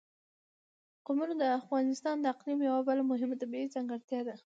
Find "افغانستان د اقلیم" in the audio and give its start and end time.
1.59-2.59